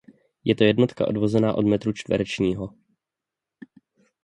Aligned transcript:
Je 0.43 0.55
to 0.55 0.63
jednotka 0.63 1.07
odvozená 1.07 1.53
od 1.53 1.65
metru 1.67 1.93
čtverečního. 1.93 2.73